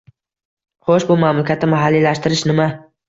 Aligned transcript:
Xo‘sh, 0.87 1.05
bu 1.11 1.17
mamlakatda 1.25 1.69
mahalliylashtirish 1.75 2.47
nima? 2.55 2.67